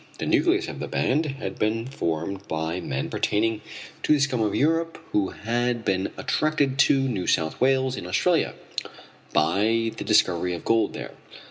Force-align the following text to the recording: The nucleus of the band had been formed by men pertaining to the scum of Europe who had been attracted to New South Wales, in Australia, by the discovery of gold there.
The 0.17 0.25
nucleus 0.25 0.67
of 0.67 0.79
the 0.79 0.87
band 0.87 1.27
had 1.27 1.59
been 1.59 1.85
formed 1.85 2.47
by 2.47 2.79
men 2.81 3.07
pertaining 3.11 3.61
to 4.01 4.13
the 4.13 4.19
scum 4.19 4.41
of 4.41 4.55
Europe 4.55 4.97
who 5.11 5.29
had 5.29 5.85
been 5.85 6.11
attracted 6.17 6.79
to 6.89 7.07
New 7.07 7.27
South 7.27 7.61
Wales, 7.61 7.95
in 7.95 8.07
Australia, 8.07 8.55
by 9.31 9.91
the 9.95 10.03
discovery 10.03 10.55
of 10.55 10.65
gold 10.65 10.93
there. 10.95 11.11